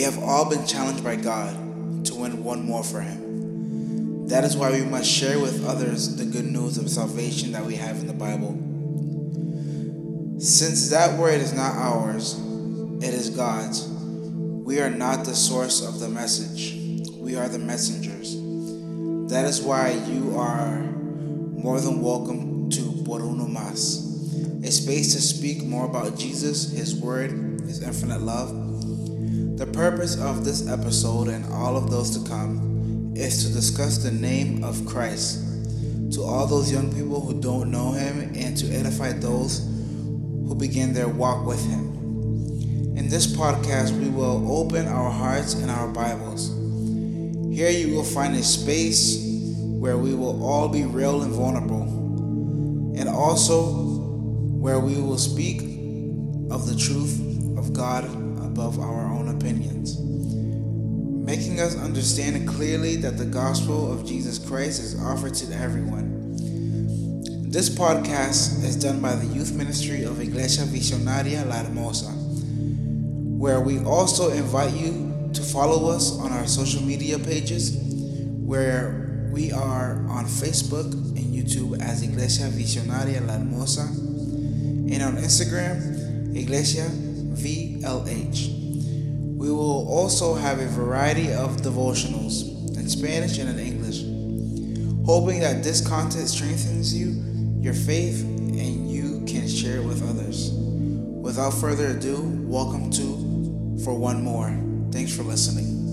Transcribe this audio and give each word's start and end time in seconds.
We 0.00 0.04
have 0.04 0.22
all 0.22 0.48
been 0.48 0.66
challenged 0.66 1.04
by 1.04 1.16
God 1.16 2.06
to 2.06 2.14
win 2.14 2.42
one 2.42 2.64
more 2.64 2.82
for 2.82 3.02
Him. 3.02 4.28
That 4.28 4.44
is 4.44 4.56
why 4.56 4.70
we 4.70 4.82
must 4.82 5.10
share 5.10 5.38
with 5.38 5.62
others 5.66 6.16
the 6.16 6.24
good 6.24 6.46
news 6.46 6.78
of 6.78 6.88
salvation 6.88 7.52
that 7.52 7.66
we 7.66 7.76
have 7.76 7.98
in 7.98 8.06
the 8.06 8.14
Bible. 8.14 8.52
Since 10.40 10.88
that 10.88 11.18
word 11.18 11.42
is 11.42 11.52
not 11.52 11.74
ours, 11.74 12.38
it 13.02 13.12
is 13.12 13.28
God's. 13.28 13.86
We 13.88 14.80
are 14.80 14.88
not 14.88 15.26
the 15.26 15.34
source 15.34 15.86
of 15.86 16.00
the 16.00 16.08
message, 16.08 16.78
we 17.18 17.36
are 17.36 17.50
the 17.50 17.58
messengers. 17.58 18.36
That 19.30 19.44
is 19.44 19.60
why 19.60 19.90
you 19.90 20.34
are 20.38 20.78
more 20.80 21.78
than 21.78 22.00
welcome 22.00 22.70
to 22.70 23.02
Por 23.04 23.20
Uno 23.20 23.46
Mas, 23.46 23.98
a 24.64 24.70
space 24.70 25.12
to 25.12 25.20
speak 25.20 25.62
more 25.62 25.84
about 25.84 26.18
Jesus, 26.18 26.72
His 26.72 26.96
Word, 26.96 27.32
His 27.66 27.82
infinite 27.82 28.22
love. 28.22 28.69
The 29.60 29.66
purpose 29.66 30.18
of 30.18 30.46
this 30.46 30.66
episode 30.66 31.28
and 31.28 31.44
all 31.52 31.76
of 31.76 31.90
those 31.90 32.16
to 32.16 32.26
come 32.26 33.12
is 33.14 33.44
to 33.44 33.52
discuss 33.52 33.98
the 33.98 34.10
name 34.10 34.64
of 34.64 34.86
Christ 34.86 35.44
to 36.14 36.22
all 36.22 36.46
those 36.46 36.72
young 36.72 36.90
people 36.94 37.20
who 37.20 37.38
don't 37.42 37.70
know 37.70 37.92
Him 37.92 38.32
and 38.34 38.56
to 38.56 38.74
edify 38.74 39.12
those 39.12 39.58
who 39.58 40.54
begin 40.54 40.94
their 40.94 41.08
walk 41.08 41.44
with 41.44 41.62
Him. 41.68 41.92
In 42.96 43.10
this 43.10 43.26
podcast, 43.26 43.92
we 44.00 44.08
will 44.08 44.50
open 44.50 44.88
our 44.88 45.10
hearts 45.10 45.52
and 45.52 45.70
our 45.70 45.88
Bibles. 45.88 46.48
Here 47.54 47.68
you 47.68 47.94
will 47.94 48.02
find 48.02 48.34
a 48.36 48.42
space 48.42 49.22
where 49.58 49.98
we 49.98 50.14
will 50.14 50.42
all 50.42 50.70
be 50.70 50.84
real 50.84 51.20
and 51.20 51.34
vulnerable, 51.34 51.82
and 52.98 53.10
also 53.10 53.60
where 54.58 54.80
we 54.80 54.94
will 54.94 55.18
speak 55.18 55.60
of 56.50 56.66
the 56.66 56.76
truth 56.78 57.20
of 57.58 57.74
God 57.74 58.19
above 58.50 58.80
our 58.80 59.06
own 59.12 59.28
opinions, 59.28 59.96
making 61.24 61.60
us 61.60 61.76
understand 61.76 62.48
clearly 62.48 62.96
that 62.96 63.16
the 63.16 63.24
gospel 63.24 63.92
of 63.92 64.04
Jesus 64.04 64.40
Christ 64.40 64.82
is 64.82 65.00
offered 65.00 65.34
to 65.34 65.54
everyone. 65.54 66.34
This 67.48 67.70
podcast 67.70 68.64
is 68.64 68.74
done 68.74 69.00
by 69.00 69.14
the 69.14 69.26
youth 69.26 69.52
ministry 69.52 70.02
of 70.02 70.20
Iglesia 70.20 70.64
Visionaria 70.64 71.46
La 71.46 71.62
Hermosa, 71.62 72.10
where 73.38 73.60
we 73.60 73.78
also 73.84 74.32
invite 74.32 74.72
you 74.72 75.30
to 75.32 75.42
follow 75.42 75.88
us 75.88 76.18
on 76.18 76.32
our 76.32 76.48
social 76.48 76.82
media 76.82 77.20
pages, 77.20 77.76
where 78.42 79.30
we 79.32 79.52
are 79.52 80.04
on 80.08 80.24
Facebook 80.24 80.92
and 80.92 81.32
YouTube 81.32 81.80
as 81.80 82.02
Iglesia 82.02 82.48
Visionaria 82.48 83.24
La 83.24 83.34
Hermosa, 83.34 83.82
and 83.82 85.02
on 85.04 85.16
Instagram, 85.18 86.34
Iglesia 86.34 86.90
VLH. 87.42 89.36
We 89.36 89.50
will 89.50 89.88
also 89.88 90.34
have 90.34 90.60
a 90.60 90.66
variety 90.66 91.32
of 91.32 91.56
devotionals 91.58 92.76
in 92.76 92.88
Spanish 92.88 93.38
and 93.38 93.48
in 93.48 93.58
English, 93.58 94.02
hoping 95.06 95.40
that 95.40 95.64
this 95.64 95.86
content 95.86 96.28
strengthens 96.28 96.94
you 96.94 97.30
your 97.62 97.74
faith 97.74 98.22
and 98.22 98.90
you 98.90 99.22
can 99.26 99.46
share 99.48 99.78
it 99.78 99.84
with 99.84 100.02
others. 100.08 100.50
Without 100.52 101.50
further 101.50 101.88
ado, 101.88 102.20
welcome 102.44 102.90
to 102.90 103.82
For 103.84 103.94
One 103.94 104.22
More. 104.22 104.50
Thanks 104.92 105.14
for 105.14 105.22
listening. 105.22 105.89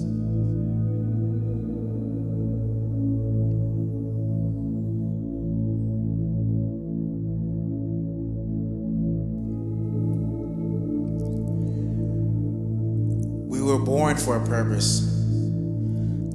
For 14.20 14.38
a 14.38 14.46
purpose. 14.46 15.02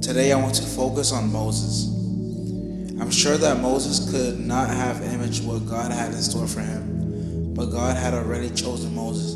Today 0.01 0.31
I 0.31 0.35
want 0.35 0.55
to 0.55 0.63
focus 0.63 1.11
on 1.11 1.31
Moses. 1.31 1.87
I'm 2.99 3.11
sure 3.11 3.37
that 3.37 3.59
Moses 3.59 4.09
could 4.11 4.39
not 4.39 4.69
have 4.69 5.01
imaged 5.01 5.45
what 5.45 5.65
God 5.65 5.91
had 5.91 6.11
in 6.11 6.21
store 6.21 6.47
for 6.47 6.61
him, 6.61 7.53
but 7.53 7.67
God 7.67 7.97
had 7.97 8.13
already 8.13 8.49
chosen 8.49 8.93
Moses. 8.95 9.35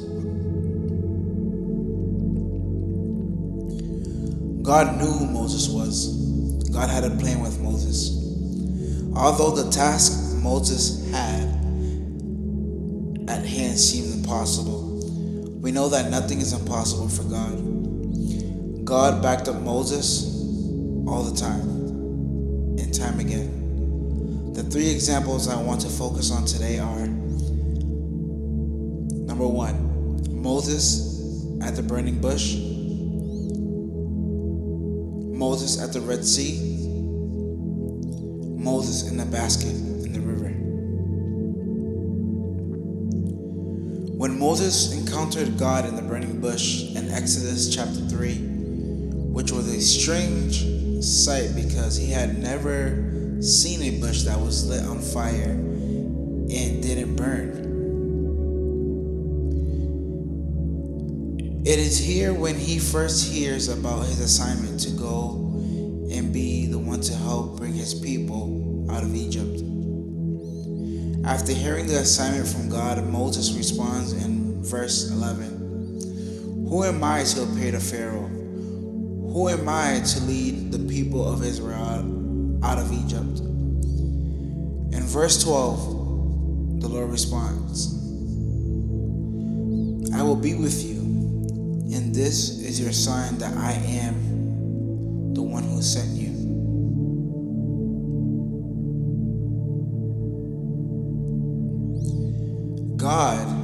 God 4.64 4.98
knew 4.98 5.12
who 5.12 5.28
Moses 5.28 5.70
was. 5.70 6.70
God 6.72 6.90
had 6.90 7.04
a 7.04 7.10
plan 7.18 7.42
with 7.42 7.60
Moses. 7.60 8.12
Although 9.16 9.64
the 9.64 9.72
task 9.72 10.36
Moses 10.38 11.10
had 11.12 11.44
at 13.30 13.46
hand 13.46 13.80
seemed 13.80 14.16
impossible, 14.16 15.00
we 15.62 15.72
know 15.72 15.90
that 15.90 16.12
nothing 16.12 16.40
is 16.40 16.54
impossible 16.54 17.10
for 17.10 17.24
God. 17.24 17.77
God 18.88 19.22
backed 19.22 19.50
up 19.50 19.58
Moses 19.58 20.34
all 21.06 21.24
the 21.24 21.38
time 21.38 21.60
and 22.80 22.94
time 22.94 23.20
again. 23.20 24.54
The 24.54 24.64
three 24.64 24.90
examples 24.90 25.50
I 25.50 25.62
want 25.62 25.82
to 25.82 25.90
focus 25.90 26.32
on 26.32 26.46
today 26.46 26.80
are 26.80 27.06
number 29.28 29.46
one, 29.46 30.24
Moses 30.32 31.46
at 31.62 31.76
the 31.76 31.84
burning 31.84 32.22
bush, 32.22 32.56
Moses 35.36 35.84
at 35.84 35.92
the 35.92 36.00
Red 36.00 36.24
Sea, 36.24 36.58
Moses 38.58 39.12
in 39.12 39.18
the 39.18 39.26
basket 39.26 39.76
in 39.76 40.14
the 40.14 40.22
river. 40.22 40.48
When 44.16 44.40
Moses 44.40 44.94
encountered 44.94 45.58
God 45.58 45.86
in 45.86 45.98
the 45.98 46.04
burning 46.04 46.40
bush 46.40 46.84
in 46.96 47.12
Exodus 47.12 47.76
chapter 47.76 48.00
3, 48.00 48.57
which 49.38 49.52
was 49.52 49.68
a 49.68 49.80
strange 49.80 50.66
sight 51.06 51.54
because 51.54 51.96
he 51.96 52.10
had 52.10 52.40
never 52.40 53.40
seen 53.40 53.84
a 53.84 54.00
bush 54.02 54.24
that 54.24 54.40
was 54.40 54.68
lit 54.68 54.84
on 54.84 55.00
fire 55.00 55.52
and 55.52 56.82
didn't 56.82 57.16
burn. 57.16 57.52
It 61.68 61.78
is 61.78 62.00
here 62.00 62.34
when 62.34 62.56
he 62.56 62.80
first 62.80 63.32
hears 63.32 63.68
about 63.68 64.08
his 64.08 64.20
assignment 64.22 64.80
to 64.80 64.90
go 64.90 65.36
and 66.12 66.34
be 66.34 66.66
the 66.66 66.80
one 66.80 67.02
to 67.02 67.14
help 67.14 67.58
bring 67.58 67.74
his 67.74 67.94
people 67.94 68.88
out 68.90 69.04
of 69.04 69.14
Egypt. 69.14 69.62
After 71.28 71.54
hearing 71.54 71.86
the 71.86 72.00
assignment 72.00 72.48
from 72.48 72.70
God, 72.70 73.06
Moses 73.06 73.56
responds 73.56 74.14
in 74.14 74.64
verse 74.64 75.12
11 75.12 76.66
Who 76.68 76.84
am 76.84 77.04
I 77.04 77.24
to 77.24 77.44
appear 77.44 77.74
to 77.74 77.80
Pharaoh? 77.80 78.47
Who 79.38 79.50
am 79.50 79.70
I 79.70 80.00
to 80.00 80.20
lead 80.22 80.72
the 80.72 80.80
people 80.80 81.24
of 81.32 81.44
Israel 81.44 82.66
out 82.66 82.80
of 82.80 82.92
Egypt? 82.92 83.40
In 84.92 85.04
verse 85.04 85.44
12, 85.44 86.82
the 86.82 86.88
Lord 86.88 87.12
responds 87.12 87.94
I 90.12 90.24
will 90.24 90.36
be 90.36 90.56
with 90.56 90.84
you, 90.84 91.02
and 91.94 92.16
this 92.16 92.60
is 92.62 92.82
your 92.82 92.92
sign 92.92 93.38
that 93.38 93.56
I 93.56 93.74
am 93.74 95.36
the 95.36 95.44
one 95.44 95.62
who 95.62 95.84
sent 95.84 96.10
you. 96.18 96.34
God 102.98 103.57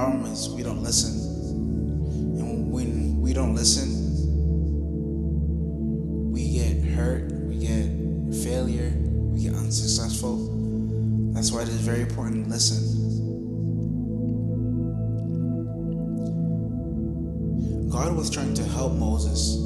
problem 0.00 0.32
is 0.32 0.48
we 0.48 0.62
don't 0.62 0.82
listen. 0.82 1.12
And 2.38 2.72
when 2.72 3.20
we 3.20 3.34
don't 3.34 3.54
listen, 3.54 3.90
we 6.32 6.52
get 6.52 6.82
hurt, 6.82 7.30
we 7.32 7.58
get 7.58 7.84
failure, 8.42 8.94
we 8.96 9.42
get 9.42 9.52
unsuccessful. 9.52 10.38
That's 11.34 11.52
why 11.52 11.62
it 11.62 11.68
is 11.68 11.82
very 11.82 12.00
important 12.00 12.46
to 12.46 12.50
listen. 12.50 12.80
God 17.90 18.16
was 18.16 18.30
trying 18.30 18.54
to 18.54 18.64
help 18.64 18.94
Moses 18.94 19.58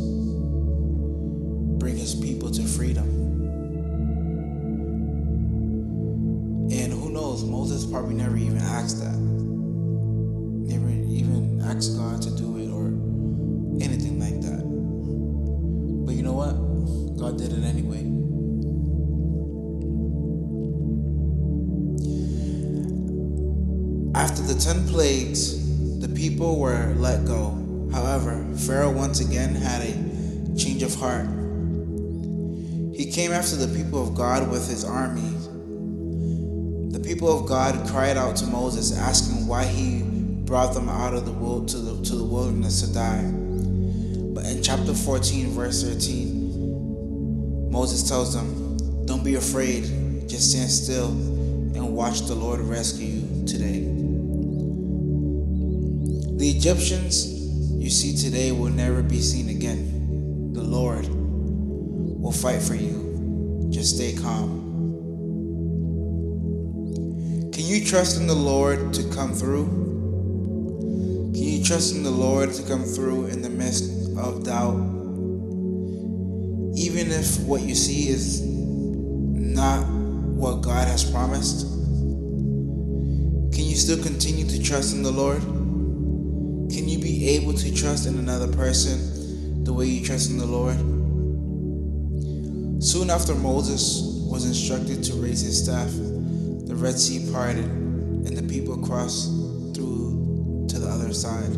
bring 1.78 1.96
his 1.96 2.16
people 2.16 2.50
to 2.50 2.62
freedom. 2.64 3.06
And 6.72 6.92
who 6.92 7.10
knows, 7.10 7.44
Moses 7.44 7.86
probably 7.86 8.14
never 8.14 8.36
even 8.36 8.58
asked 8.58 8.98
that. 9.00 9.23
To 12.24 12.30
do 12.30 12.58
it 12.58 12.70
or 12.70 12.86
anything 13.82 14.18
like 14.18 14.40
that. 14.40 14.62
But 16.06 16.14
you 16.14 16.22
know 16.22 16.32
what? 16.32 16.54
God 17.18 17.38
did 17.38 17.52
it 17.52 17.64
anyway. 17.64 18.02
After 24.14 24.42
the 24.42 24.54
ten 24.58 24.86
plagues, 24.88 26.00
the 26.00 26.08
people 26.08 26.58
were 26.58 26.94
let 26.96 27.26
go. 27.26 27.88
However, 27.92 28.44
Pharaoh 28.56 28.90
once 28.90 29.20
again 29.20 29.54
had 29.54 29.82
a 29.82 29.92
change 30.56 30.82
of 30.82 30.94
heart. 30.94 31.26
He 32.94 33.10
came 33.10 33.32
after 33.32 33.56
the 33.56 33.68
people 33.76 34.02
of 34.02 34.14
God 34.14 34.50
with 34.50 34.68
his 34.68 34.84
army. 34.84 35.30
The 36.92 37.00
people 37.00 37.28
of 37.36 37.46
God 37.46 37.88
cried 37.88 38.16
out 38.16 38.36
to 38.36 38.46
Moses, 38.46 38.96
asking 38.96 39.46
why 39.46 39.64
he 39.64 40.13
brought 40.44 40.74
them 40.74 40.88
out 40.88 41.14
of 41.14 41.24
the 41.24 41.32
world 41.32 41.68
to 41.68 41.78
the 41.78 42.04
to 42.04 42.16
the 42.16 42.24
wilderness 42.24 42.82
to 42.82 42.92
die. 42.92 43.22
But 44.34 44.44
in 44.46 44.62
chapter 44.62 44.92
14, 44.92 45.50
verse 45.50 45.82
13, 45.82 47.70
Moses 47.70 48.08
tells 48.08 48.34
them, 48.34 49.06
Don't 49.06 49.24
be 49.24 49.36
afraid, 49.36 49.84
just 50.28 50.50
stand 50.50 50.70
still 50.70 51.08
and 51.08 51.94
watch 51.94 52.22
the 52.22 52.34
Lord 52.34 52.60
rescue 52.60 53.06
you 53.06 53.46
today. 53.46 53.80
The 56.36 56.50
Egyptians 56.50 57.26
you 57.72 57.90
see 57.90 58.16
today 58.16 58.52
will 58.52 58.70
never 58.70 59.02
be 59.02 59.20
seen 59.20 59.48
again. 59.48 60.52
The 60.52 60.62
Lord 60.62 61.06
will 61.08 62.32
fight 62.32 62.62
for 62.62 62.74
you. 62.74 63.68
Just 63.70 63.96
stay 63.96 64.14
calm. 64.14 64.62
Can 67.52 67.64
you 67.64 67.84
trust 67.84 68.20
in 68.20 68.26
the 68.26 68.34
Lord 68.34 68.92
to 68.94 69.02
come 69.10 69.32
through? 69.32 69.93
Can 71.64 71.70
you 71.72 71.76
trust 71.76 71.94
in 71.94 72.02
the 72.02 72.10
Lord 72.10 72.52
to 72.52 72.62
come 72.64 72.82
through 72.84 73.28
in 73.28 73.40
the 73.40 73.48
midst 73.48 73.84
of 74.18 74.44
doubt? 74.44 74.74
Even 76.76 77.10
if 77.10 77.40
what 77.40 77.62
you 77.62 77.74
see 77.74 78.10
is 78.10 78.42
not 78.42 79.86
what 79.86 80.60
God 80.60 80.86
has 80.86 81.10
promised? 81.10 81.66
Can 83.54 83.64
you 83.64 83.76
still 83.76 84.02
continue 84.02 84.46
to 84.46 84.62
trust 84.62 84.94
in 84.94 85.02
the 85.02 85.10
Lord? 85.10 85.40
Can 85.40 86.86
you 86.86 86.98
be 86.98 87.30
able 87.30 87.54
to 87.54 87.74
trust 87.74 88.06
in 88.06 88.18
another 88.18 88.52
person 88.54 89.64
the 89.64 89.72
way 89.72 89.86
you 89.86 90.04
trust 90.04 90.30
in 90.30 90.36
the 90.36 90.44
Lord? 90.44 90.76
Soon 92.84 93.08
after 93.08 93.34
Moses 93.34 94.02
was 94.30 94.44
instructed 94.44 95.02
to 95.04 95.14
raise 95.14 95.40
his 95.40 95.62
staff, 95.64 95.90
the 95.92 96.74
Red 96.76 96.98
Sea 96.98 97.32
parted 97.32 97.64
and 97.64 98.36
the 98.36 98.42
people 98.42 98.76
crossed 98.76 99.43
the 100.84 100.90
other 100.90 101.12
side. 101.12 101.52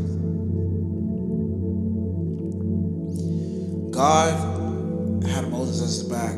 God 3.93 5.25
had 5.25 5.51
Moses' 5.51 6.03
back 6.03 6.37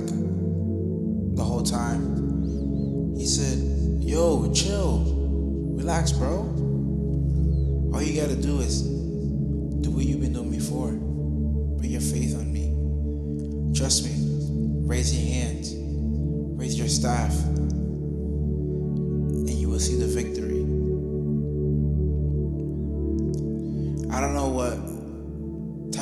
the 1.36 1.44
whole 1.44 1.62
time. 1.62 3.14
He 3.16 3.26
said, 3.26 3.58
Yo, 4.02 4.52
chill, 4.52 5.04
relax, 5.76 6.12
bro. 6.12 6.54
All 7.92 8.02
you 8.02 8.20
gotta 8.20 8.36
do 8.36 8.60
is 8.60 8.82
do 8.82 9.90
what 9.90 10.04
you've 10.04 10.20
been 10.20 10.32
doing 10.32 10.50
before. 10.50 10.92
Put 11.78 11.86
your 11.86 12.00
faith 12.00 12.36
on 12.36 12.52
me. 12.52 13.74
Trust 13.76 14.04
me. 14.04 14.14
Raise 14.86 15.14
your 15.14 15.34
hands. 15.34 15.74
Raise 16.58 16.78
your 16.78 16.88
staff. 16.88 17.34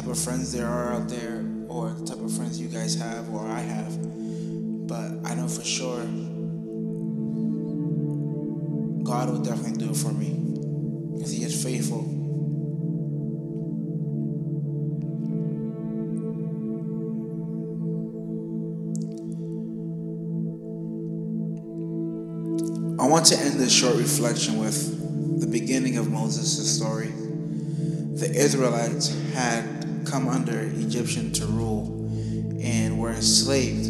Type 0.06 0.14
of 0.14 0.22
friends 0.22 0.52
there 0.52 0.68
are 0.68 0.92
out 0.92 1.08
there 1.08 1.44
or 1.66 1.90
the 1.90 2.06
type 2.06 2.20
of 2.20 2.30
friends 2.30 2.60
you 2.60 2.68
guys 2.68 2.94
have 2.94 3.28
or 3.30 3.44
I 3.44 3.58
have. 3.58 3.98
But 4.86 5.28
I 5.28 5.34
know 5.34 5.48
for 5.48 5.64
sure 5.64 6.04
God 9.02 9.30
will 9.30 9.42
definitely 9.42 9.84
do 9.84 9.90
it 9.90 9.96
for 9.96 10.12
me 10.12 10.30
because 11.16 11.32
He 11.32 11.42
is 11.42 11.60
faithful. 11.60 12.04
I 23.00 23.08
want 23.08 23.26
to 23.26 23.38
end 23.40 23.58
this 23.58 23.72
short 23.72 23.96
reflection 23.96 24.58
with 24.58 25.40
the 25.40 25.48
beginning 25.48 25.96
of 25.96 26.12
Moses' 26.12 26.76
story. 26.76 27.08
The 27.08 28.30
Israelites 28.32 29.08
had 29.34 29.76
come 30.06 30.28
under 30.28 30.60
Egyptian 30.60 31.32
to 31.32 31.46
rule 31.46 32.08
and 32.62 32.98
were 32.98 33.12
enslaved. 33.12 33.84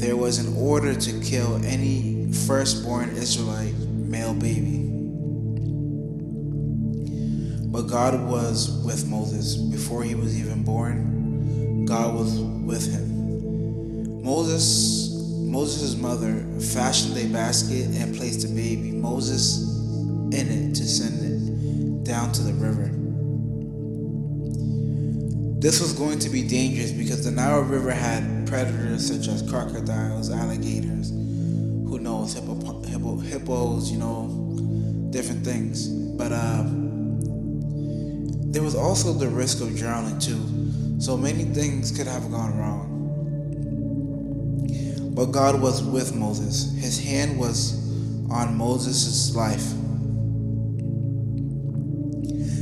There 0.00 0.16
was 0.16 0.38
an 0.38 0.56
order 0.56 0.94
to 0.94 1.20
kill 1.20 1.56
any 1.64 2.32
firstborn 2.32 3.10
Israelite 3.10 3.74
male 3.74 4.34
baby. 4.34 4.82
But 7.70 7.82
God 7.82 8.28
was 8.28 8.82
with 8.84 9.06
Moses 9.06 9.56
before 9.56 10.02
he 10.02 10.14
was 10.14 10.38
even 10.38 10.62
born. 10.62 11.84
God 11.84 12.14
was 12.14 12.38
with 12.40 12.90
him. 12.90 14.22
Moses 14.22 15.06
Moses' 15.46 15.96
mother 15.96 16.44
fashioned 16.60 17.16
a 17.16 17.28
basket 17.32 17.86
and 17.86 18.14
placed 18.16 18.46
the 18.46 18.54
baby, 18.54 18.90
Moses, 18.90 19.62
in 20.32 20.34
it 20.34 20.74
to 20.74 20.84
send 20.84 21.22
it 21.22 22.04
down 22.04 22.32
to 22.32 22.42
the 22.42 22.52
river. 22.52 22.95
This 25.58 25.80
was 25.80 25.94
going 25.94 26.18
to 26.18 26.28
be 26.28 26.46
dangerous 26.46 26.92
because 26.92 27.24
the 27.24 27.30
Nile 27.30 27.60
River 27.60 27.90
had 27.90 28.46
predators 28.46 29.06
such 29.06 29.26
as 29.26 29.40
crocodiles, 29.48 30.30
alligators, 30.30 31.08
who 31.10 31.98
knows, 31.98 32.34
hippo, 32.34 32.82
hippo, 32.82 33.16
hippos, 33.16 33.90
you 33.90 33.96
know, 33.96 35.08
different 35.10 35.42
things. 35.44 35.88
But 35.88 36.32
uh, 36.32 36.64
there 38.52 38.62
was 38.62 38.74
also 38.74 39.14
the 39.14 39.28
risk 39.28 39.62
of 39.62 39.74
drowning 39.76 40.18
too. 40.18 41.00
So 41.00 41.16
many 41.16 41.44
things 41.44 41.90
could 41.90 42.06
have 42.06 42.30
gone 42.30 42.58
wrong. 42.58 42.92
But 45.14 45.26
God 45.26 45.62
was 45.62 45.82
with 45.82 46.14
Moses. 46.14 46.74
His 46.74 47.02
hand 47.02 47.38
was 47.38 47.78
on 48.30 48.54
Moses' 48.56 49.34
life. 49.34 49.72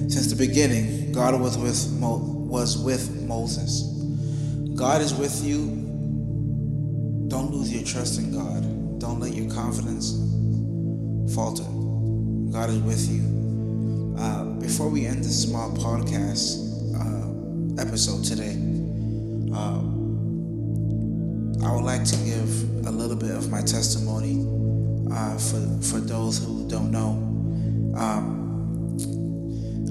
Since 0.09 0.29
the 0.31 0.37
beginning, 0.37 1.11
God 1.11 1.41
was 1.41 1.59
with 1.59 1.91
Mo- 1.99 2.34
was 2.55 2.79
with 2.79 3.11
Moses. 3.23 3.83
God 4.77 5.03
is 5.03 5.13
with 5.13 5.43
you. 5.43 5.67
Don't 7.27 7.51
lose 7.51 7.75
your 7.75 7.83
trust 7.83 8.17
in 8.21 8.33
God. 8.33 9.01
Don't 9.01 9.19
let 9.19 9.35
your 9.35 9.53
confidence 9.53 10.13
falter. 11.35 11.65
God 12.53 12.71
is 12.71 12.79
with 12.79 13.11
you. 13.11 14.15
Uh, 14.17 14.45
before 14.61 14.89
we 14.89 15.05
end 15.05 15.25
this 15.25 15.43
small 15.43 15.73
podcast 15.73 16.63
uh, 16.95 17.83
episode 17.83 18.23
today, 18.23 18.55
uh, 19.53 19.81
I 21.67 21.75
would 21.75 21.85
like 21.85 22.05
to 22.05 22.17
give 22.19 22.87
a 22.87 22.93
little 22.93 23.17
bit 23.17 23.33
of 23.33 23.51
my 23.51 23.63
testimony 23.63 24.47
uh, 25.11 25.37
for 25.39 25.59
for 25.83 25.99
those 25.99 26.39
who 26.39 26.69
don't 26.69 26.93
know. 26.93 27.19
Um, 27.99 28.45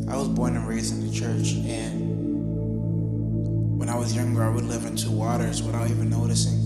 I 0.10 0.16
was 0.16 0.30
born 0.30 0.56
and 0.56 0.68
raised 0.68 0.94
in 0.94 1.06
the 1.06 1.14
church, 1.14 1.56
and 1.56 2.03
I 3.94 3.96
was 3.96 4.16
younger, 4.16 4.44
I 4.44 4.50
would 4.50 4.66
live 4.66 4.86
in 4.86 4.96
two 4.96 5.12
waters 5.12 5.62
without 5.62 5.88
even 5.88 6.10
noticing. 6.10 6.58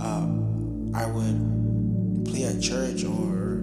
Um, 0.00 0.90
I 0.94 1.04
would 1.04 2.24
play 2.24 2.44
at 2.44 2.62
church, 2.62 3.04
or 3.04 3.58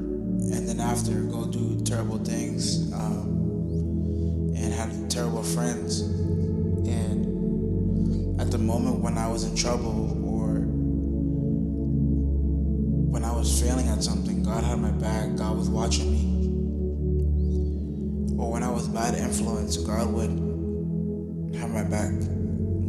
and 0.54 0.70
then 0.70 0.80
after 0.80 1.24
go 1.24 1.48
do 1.48 1.82
terrible 1.84 2.20
things, 2.20 2.94
um, 2.94 4.54
and 4.56 4.72
have 4.72 5.10
terrible 5.10 5.42
friends. 5.42 6.02
And 6.02 7.26
at 8.40 8.52
the 8.52 8.60
moment 8.60 9.00
when 9.00 9.18
I 9.18 9.28
was 9.28 9.44
in 9.44 9.56
trouble 9.56 10.24
or 10.24 10.60
when 13.10 13.26
I 13.26 13.32
was 13.32 13.60
failing 13.60 13.88
at 13.88 14.04
something, 14.04 14.44
God 14.44 14.64
had 14.64 14.78
my 14.78 14.92
back, 14.92 15.36
God 15.36 15.58
was 15.58 15.68
watching 15.68 16.12
me. 16.12 16.28
Or 18.38 18.52
when 18.52 18.62
I 18.62 18.70
was 18.70 18.88
bad 18.88 19.16
influence, 19.16 19.78
God 19.78 20.14
would 20.14 20.30
have 21.56 21.72
my 21.72 21.84
back 21.84 22.12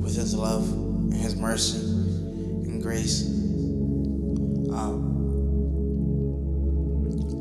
with 0.02 0.16
His 0.16 0.34
love 0.34 0.70
and 0.72 1.14
His 1.14 1.36
mercy 1.36 1.78
and 1.78 2.82
grace. 2.82 3.28
Um, 4.72 5.12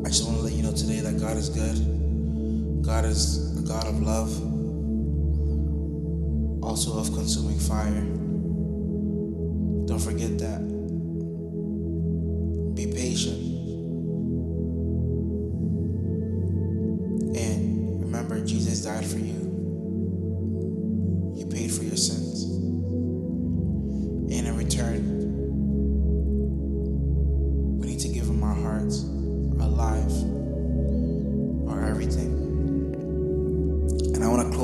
I 0.05 0.09
just 0.09 0.25
want 0.25 0.37
to 0.37 0.43
let 0.43 0.53
you 0.53 0.61
know 0.63 0.71
today 0.71 0.99
that 0.99 1.19
God 1.19 1.37
is 1.37 1.49
good. 1.49 2.83
God 2.83 3.05
is 3.05 3.57
a 3.57 3.61
God 3.67 3.87
of 3.87 4.01
love, 4.01 4.29
also 6.63 6.99
of 6.99 7.11
consuming 7.13 7.59
fire. 7.59 8.01
Don't 9.87 9.99
forget 9.99 10.37
that. 10.39 10.61
Be 12.75 12.87
patient. 12.87 13.41
And 17.35 18.01
remember, 18.03 18.43
Jesus 18.45 18.83
died 18.83 19.05
for 19.05 19.17
you. 19.17 19.49
He 21.35 21.45
paid 21.45 21.71
for 21.71 21.83
your 21.83 21.97
sins. 21.97 22.30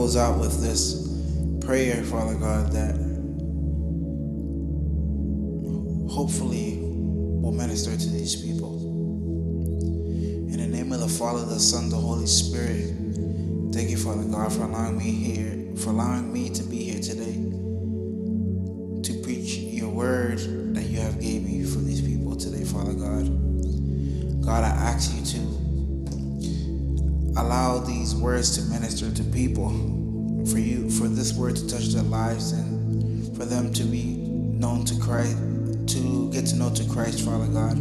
Close 0.08 0.16
out 0.16 0.40
with 0.40 0.62
this 0.62 1.06
prayer, 1.66 2.02
Father 2.06 2.36
God, 2.36 2.72
that 2.72 2.96
hopefully 6.10 6.78
will 6.80 7.52
minister 7.52 7.92
to 7.92 8.10
these 8.12 8.42
people. 8.42 8.80
In 10.48 10.60
the 10.60 10.66
name 10.66 10.94
of 10.94 11.02
the 11.02 11.10
Father, 11.10 11.44
the 11.44 11.60
Son, 11.60 11.90
the 11.90 11.98
Holy 11.98 12.26
Spirit, 12.26 12.96
thank 13.74 13.90
you, 13.90 13.98
Father 13.98 14.24
God, 14.24 14.54
for 14.54 14.64
allowing 14.64 14.98
me 14.98 15.12
here, 15.12 15.76
for 15.76 15.90
allowing 15.90 16.32
me 16.32 16.52
to 16.52 16.64
be 16.64 16.86
here 16.86 17.02
today 17.02 17.34
to 19.04 19.22
preach 19.24 19.58
your 19.58 19.90
word 19.90 20.40
that 20.74 20.84
you 20.84 21.02
have 21.02 21.20
gave 21.20 21.44
me 21.44 21.66
for 21.66 21.80
these 21.80 22.02
people 22.02 22.34
today, 22.34 22.64
Father 22.64 22.94
God. 22.94 23.26
God, 24.42 24.64
I 24.64 24.70
ask 24.70 25.14
you 25.14 25.17
allow 27.38 27.77
these 27.77 28.15
words 28.15 28.58
to 28.58 28.63
minister 28.72 29.12
to 29.12 29.24
people, 29.24 29.70
for 30.50 30.60
you, 30.60 30.89
for 30.89 31.08
this 31.08 31.34
word 31.34 31.56
to 31.56 31.67
touch 31.67 31.89
their 31.89 32.03
lives 32.03 32.51
and 32.51 33.38
for 33.38 33.46
them 33.46 33.72
to 33.74 33.84
be 33.84 34.17
known 34.17 34.84
to 34.86 35.00
Christ, 35.00 35.38
to 35.88 36.32
get 36.32 36.48
to 36.48 36.56
know 36.56 36.74
to 36.74 36.84
Christ, 36.89 37.24
Father 37.24 37.46
God. 37.48 37.77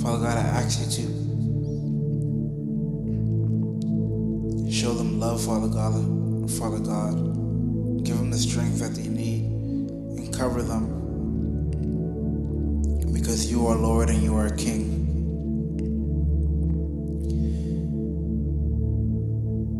Father 0.00 0.24
God, 0.24 0.38
I 0.38 0.46
ask 0.62 0.80
you 0.80 1.04
to 1.04 1.12
show 4.72 4.94
them 4.94 5.20
love, 5.20 5.44
Father 5.44 5.68
God, 5.68 6.50
Father 6.52 6.78
God. 6.78 7.34
Give 8.04 8.16
them 8.16 8.30
the 8.30 8.38
strength 8.38 8.78
that 8.78 8.94
they 8.94 9.08
need 9.08 9.44
and 9.44 10.32
cover 10.32 10.62
them 10.62 11.05
because 13.16 13.50
you 13.50 13.66
are 13.66 13.74
Lord 13.74 14.10
and 14.10 14.22
you 14.22 14.36
are 14.36 14.50
King. 14.50 14.92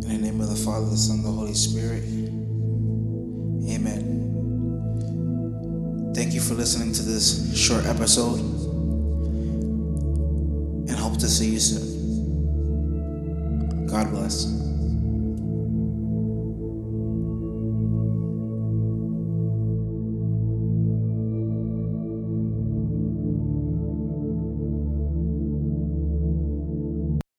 In 0.02 0.08
the 0.08 0.18
name 0.18 0.40
of 0.40 0.48
the 0.48 0.56
Father, 0.56 0.86
the 0.86 0.96
Son, 0.96 1.22
the 1.22 1.30
Holy 1.30 1.52
Spirit. 1.52 2.02
Amen. 3.68 4.14
Thank 6.14 6.32
you 6.32 6.40
for 6.40 6.54
listening 6.54 6.94
to 6.94 7.02
this 7.02 7.54
short 7.54 7.84
episode 7.84 8.40
and 10.88 10.92
hope 10.92 11.18
to 11.18 11.28
see 11.28 11.50
you 11.50 11.60
soon. 11.60 11.94
God 13.86 14.10
bless. 14.10 14.65